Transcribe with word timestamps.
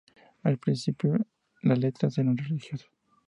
Al 0.41 0.57
principio, 0.57 1.13
las 1.61 1.77
letras 1.77 2.17
eran 2.17 2.35
religiosas. 2.35 2.89